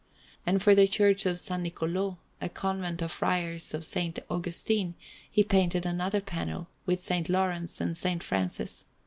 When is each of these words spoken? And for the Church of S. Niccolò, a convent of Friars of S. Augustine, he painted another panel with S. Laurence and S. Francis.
And 0.47 0.63
for 0.63 0.73
the 0.73 0.87
Church 0.87 1.27
of 1.27 1.33
S. 1.33 1.49
Niccolò, 1.49 2.17
a 2.41 2.49
convent 2.49 3.03
of 3.03 3.11
Friars 3.11 3.71
of 3.75 3.81
S. 3.83 4.13
Augustine, 4.31 4.95
he 5.29 5.43
painted 5.43 5.85
another 5.85 6.21
panel 6.21 6.69
with 6.87 7.11
S. 7.11 7.29
Laurence 7.29 7.79
and 7.79 7.91
S. 7.91 8.23
Francis. 8.25 8.85